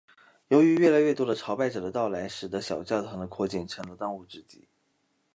[0.47, 4.67] 由于越来越多的朝拜者的到来使的小教堂的扩建成了当务之急。